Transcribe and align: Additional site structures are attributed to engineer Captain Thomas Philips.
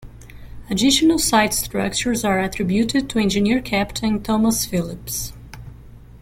Additional 0.67 1.19
site 1.19 1.53
structures 1.53 2.25
are 2.25 2.39
attributed 2.39 3.07
to 3.11 3.19
engineer 3.19 3.61
Captain 3.61 4.19
Thomas 4.23 4.65
Philips. 4.65 5.31